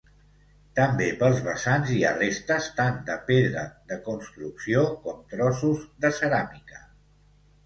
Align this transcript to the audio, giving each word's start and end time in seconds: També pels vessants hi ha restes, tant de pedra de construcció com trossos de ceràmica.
També 0.77 1.09
pels 1.17 1.41
vessants 1.47 1.91
hi 1.95 1.97
ha 2.07 2.13
restes, 2.15 2.69
tant 2.79 2.97
de 3.11 3.19
pedra 3.27 3.67
de 3.93 3.99
construcció 4.09 4.87
com 5.05 5.21
trossos 5.35 5.87
de 6.07 6.13
ceràmica. 6.23 6.83